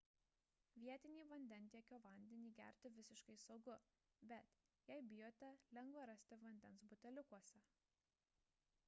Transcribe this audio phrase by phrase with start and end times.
[0.83, 3.75] vietinį vandentiekio vandenį gerti visiškai saugu
[4.33, 4.57] bet
[4.89, 7.63] jei bijote lengva rasti vandens buteliukuose